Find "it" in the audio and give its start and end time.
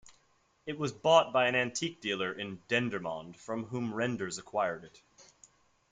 0.65-0.79, 4.83-5.03